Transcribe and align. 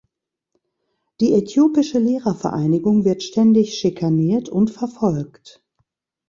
Die 1.19 1.33
äthiopische 1.35 1.99
Lehrervereinigung 1.99 3.05
wird 3.05 3.21
ständig 3.21 3.75
schikaniert 3.77 4.49
und 4.49 4.71
verfolgt. 4.71 5.63